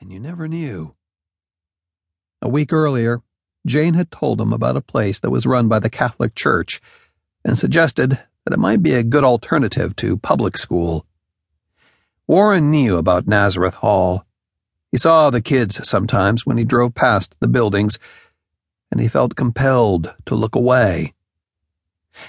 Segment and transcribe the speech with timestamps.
[0.00, 0.94] and you never knew.
[2.40, 3.20] A week earlier,
[3.66, 6.80] Jane had told him about a place that was run by the Catholic Church
[7.44, 8.10] and suggested
[8.44, 11.04] that it might be a good alternative to public school.
[12.26, 14.24] Warren knew about Nazareth Hall.
[14.90, 17.98] He saw the kids sometimes when he drove past the buildings,
[18.90, 21.12] and he felt compelled to look away.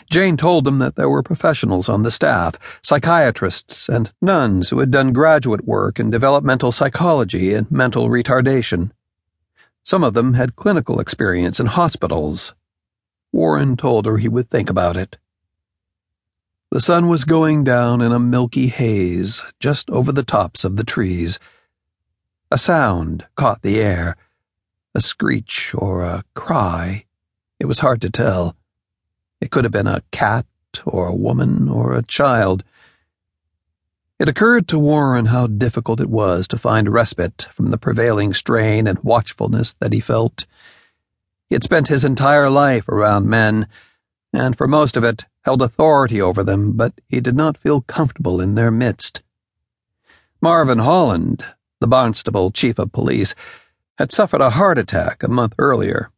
[0.09, 4.91] Jane told him that there were professionals on the staff, psychiatrists and nuns who had
[4.91, 8.91] done graduate work in developmental psychology and mental retardation.
[9.83, 12.53] Some of them had clinical experience in hospitals.
[13.31, 15.17] Warren told her he would think about it.
[16.69, 20.83] The sun was going down in a milky haze just over the tops of the
[20.83, 21.39] trees.
[22.49, 24.15] A sound caught the air,
[24.93, 27.05] a screech or a cry.
[27.59, 28.55] It was hard to tell.
[29.41, 30.45] It could have been a cat
[30.85, 32.63] or a woman or a child.
[34.19, 38.85] It occurred to Warren how difficult it was to find respite from the prevailing strain
[38.85, 40.45] and watchfulness that he felt.
[41.49, 43.67] He had spent his entire life around men,
[44.31, 48.39] and for most of it held authority over them, but he did not feel comfortable
[48.39, 49.23] in their midst.
[50.39, 51.43] Marvin Holland,
[51.79, 53.33] the Barnstable chief of police,
[53.97, 56.10] had suffered a heart attack a month earlier.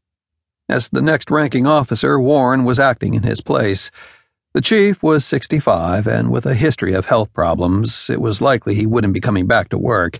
[0.73, 3.91] As the next ranking officer, Warren was acting in his place.
[4.55, 8.87] The chief was 65, and with a history of health problems, it was likely he
[8.87, 10.17] wouldn't be coming back to work.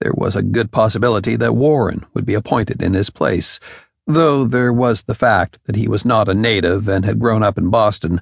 [0.00, 3.58] There was a good possibility that Warren would be appointed in his place,
[4.06, 7.58] though there was the fact that he was not a native and had grown up
[7.58, 8.20] in Boston.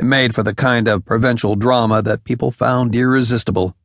[0.00, 3.76] It made for the kind of provincial drama that people found irresistible.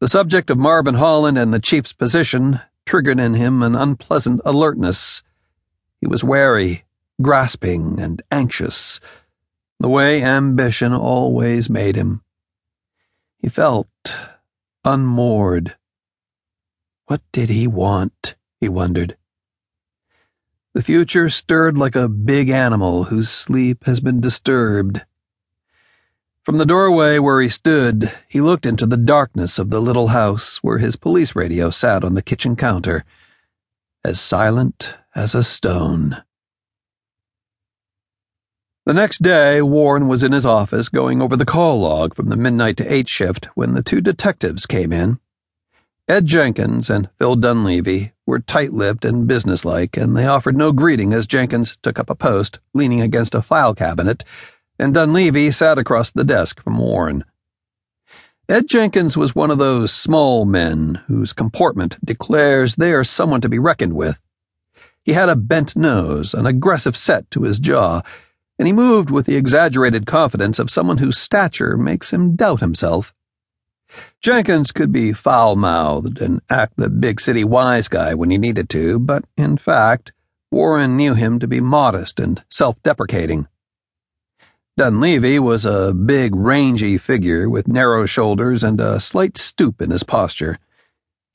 [0.00, 5.22] The subject of Marvin Holland and the chief's position triggered in him an unpleasant alertness.
[6.00, 6.84] He was wary,
[7.20, 9.00] grasping, and anxious
[9.78, 12.22] the way ambition always made him.
[13.38, 13.88] He felt
[14.84, 15.76] unmoored.
[17.06, 18.36] What did he want?
[18.58, 19.16] he wondered.
[20.72, 25.04] The future stirred like a big animal whose sleep has been disturbed.
[26.42, 30.58] From the doorway where he stood, he looked into the darkness of the little house
[30.58, 33.04] where his police radio sat on the kitchen counter,
[34.04, 36.22] as silent as a stone.
[38.84, 42.36] The next day, Warren was in his office going over the call log from the
[42.36, 45.18] midnight to eight shift when the two detectives came in.
[46.06, 51.12] Ed Jenkins and Phil Dunleavy were tight lipped and businesslike, and they offered no greeting
[51.12, 54.22] as Jenkins took up a post, leaning against a file cabinet,
[54.78, 57.24] and Dunleavy sat across the desk from Warren.
[58.48, 63.48] Ed Jenkins was one of those small men whose comportment declares they are someone to
[63.48, 64.20] be reckoned with.
[65.06, 68.02] He had a bent nose, an aggressive set to his jaw,
[68.58, 73.14] and he moved with the exaggerated confidence of someone whose stature makes him doubt himself.
[74.20, 78.68] Jenkins could be foul mouthed and act the big city wise guy when he needed
[78.70, 80.10] to, but in fact,
[80.50, 83.46] Warren knew him to be modest and self deprecating.
[84.76, 90.02] Dunleavy was a big, rangy figure with narrow shoulders and a slight stoop in his
[90.02, 90.58] posture.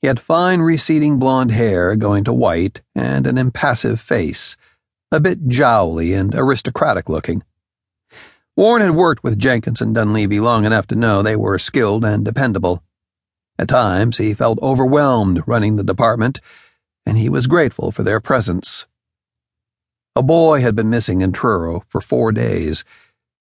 [0.02, 4.56] He had fine, receding blond hair going to white and an impassive face
[5.12, 7.44] a bit jowly and aristocratic looking.
[8.56, 12.24] Warren had worked with Jenkins and Dunleavy long enough to know they were skilled and
[12.24, 12.82] dependable.
[13.58, 16.40] At times, he felt overwhelmed running the department,
[17.06, 18.86] and he was grateful for their presence.
[20.16, 22.84] A boy had been missing in Truro for four days.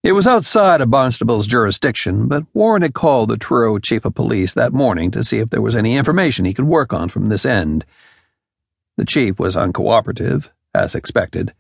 [0.04, 4.56] It was outside of Barnstable's jurisdiction, but Warren had called the Truro chief of police
[4.56, 7.46] that morning to see if there was any information he could work on from this
[7.46, 7.86] end.
[8.98, 11.54] The chief was uncooperative, as expected.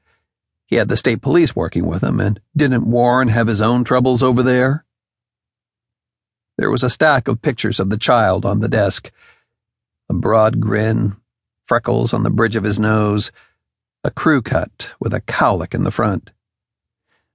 [0.65, 4.23] He had the state police working with him, and didn't Warren have his own troubles
[4.23, 4.85] over there?
[6.57, 9.11] There was a stack of pictures of the child on the desk.
[10.09, 11.15] A broad grin,
[11.67, 13.31] freckles on the bridge of his nose,
[14.03, 16.31] a crew cut with a cowlick in the front.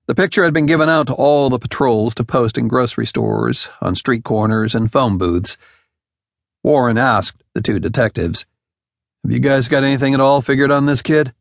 [0.06, 3.68] The picture had been given out to all the patrols to post in grocery stores,
[3.80, 5.58] on street corners, and phone booths.
[6.62, 8.46] Warren asked the two detectives,
[9.24, 11.34] Have you guys got anything at all figured on this kid?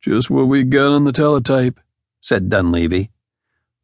[0.00, 1.80] Just what we got on the teletype,
[2.20, 3.10] said Dunleavy.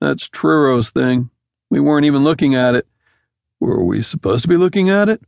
[0.00, 1.30] That's Truro's thing.
[1.68, 2.86] We weren't even looking at it.
[3.58, 5.22] Were we supposed to be looking at it?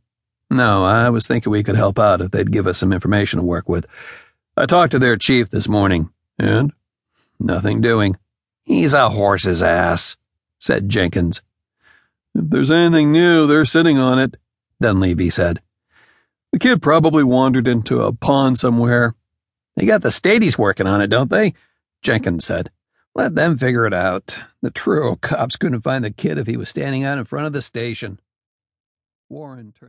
[0.49, 3.45] No, I was thinking we could help out if they'd give us some information to
[3.45, 3.85] work with.
[4.55, 6.09] I talked to their chief this morning.
[6.37, 6.71] And?
[7.39, 8.15] Nothing doing.
[8.65, 10.17] He's a horse's ass,
[10.59, 11.41] said Jenkins.
[12.33, 14.37] If there's anything new, they're sitting on it,
[14.81, 15.61] Dunleavy said.
[16.51, 19.15] The kid probably wandered into a pond somewhere.
[19.77, 21.53] They got the Staties working on it, don't they?
[22.01, 22.71] Jenkins said.
[23.13, 24.37] Let them figure it out.
[24.61, 27.53] The Truro cops couldn't find the kid if he was standing out in front of
[27.53, 28.19] the station.
[29.29, 29.83] Warren turned